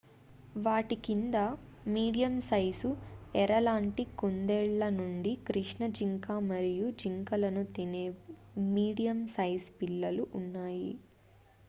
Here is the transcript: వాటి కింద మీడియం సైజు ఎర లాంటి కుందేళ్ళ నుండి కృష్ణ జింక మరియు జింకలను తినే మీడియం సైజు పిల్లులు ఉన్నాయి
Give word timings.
వాటి 0.55 0.95
కింద 1.05 1.35
మీడియం 1.87 2.35
సైజు 2.47 2.89
ఎర 3.35 3.59
లాంటి 3.59 4.03
కుందేళ్ళ 4.19 4.87
నుండి 4.97 5.33
కృష్ణ 5.47 5.87
జింక 5.97 6.37
మరియు 6.49 6.87
జింకలను 7.01 7.63
తినే 7.75 8.05
మీడియం 8.73 9.19
సైజు 9.35 9.69
పిల్లులు 9.79 10.25
ఉన్నాయి 10.41 10.91